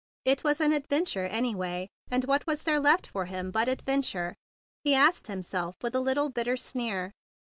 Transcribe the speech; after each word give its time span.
It 0.25 0.43
was 0.43 0.59
an 0.59 0.73
adventure, 0.73 1.25
anyway, 1.25 1.87
and 2.09 2.25
what 2.25 2.47
was 2.47 2.63
there 2.63 2.79
left 2.79 3.05
for 3.05 3.25
him 3.25 3.51
but 3.51 3.67
ad¬ 3.67 3.83
venture? 3.83 4.33
he 4.83 4.95
asked 4.95 5.27
himself 5.27 5.75
with 5.83 5.93
a 5.93 5.99
little 5.99 6.29
bitter 6.29 6.57
sneer. 6.57 7.11